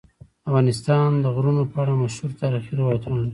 افغانستان 0.47 1.09
د 1.23 1.25
غرونه 1.35 1.63
په 1.71 1.77
اړه 1.83 1.93
مشهور 2.03 2.31
تاریخی 2.41 2.73
روایتونه 2.81 3.17
لري. 3.19 3.29